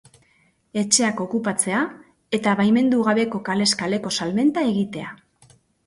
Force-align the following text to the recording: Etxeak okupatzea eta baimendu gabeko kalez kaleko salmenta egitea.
Etxeak 0.81 1.21
okupatzea 1.25 1.83
eta 2.39 2.55
baimendu 2.63 3.05
gabeko 3.11 3.45
kalez 3.51 3.71
kaleko 3.85 4.17
salmenta 4.23 4.69
egitea. 4.75 5.19